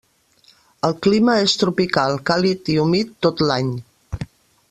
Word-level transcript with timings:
El 0.87 0.95
clima 1.07 1.35
és 1.41 1.53
tropical, 1.65 2.17
càlid 2.31 2.73
i 2.77 2.81
humit 2.85 3.13
tot 3.27 3.47
l'any. 3.51 3.73